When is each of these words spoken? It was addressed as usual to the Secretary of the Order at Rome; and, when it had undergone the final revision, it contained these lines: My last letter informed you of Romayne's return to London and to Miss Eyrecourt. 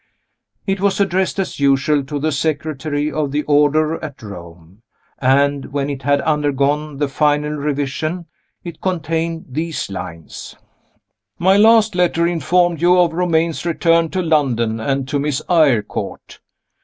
It 0.65 0.79
was 0.81 0.99
addressed 0.99 1.37
as 1.37 1.59
usual 1.59 2.03
to 2.05 2.17
the 2.17 2.31
Secretary 2.31 3.11
of 3.11 3.31
the 3.31 3.43
Order 3.43 4.03
at 4.03 4.23
Rome; 4.23 4.81
and, 5.19 5.65
when 5.65 5.91
it 5.91 6.01
had 6.01 6.21
undergone 6.21 6.97
the 6.97 7.07
final 7.07 7.51
revision, 7.51 8.25
it 8.63 8.81
contained 8.81 9.45
these 9.47 9.91
lines: 9.91 10.55
My 11.37 11.55
last 11.55 11.93
letter 11.93 12.25
informed 12.25 12.81
you 12.81 12.97
of 12.99 13.13
Romayne's 13.13 13.63
return 13.63 14.09
to 14.09 14.23
London 14.23 14.79
and 14.79 15.07
to 15.07 15.19
Miss 15.19 15.39
Eyrecourt. 15.47 16.39